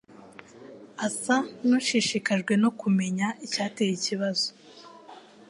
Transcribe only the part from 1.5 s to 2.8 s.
nushishikajwe no